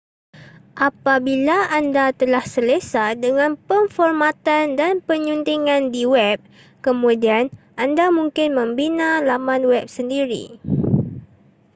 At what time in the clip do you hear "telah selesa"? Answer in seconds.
2.19-3.05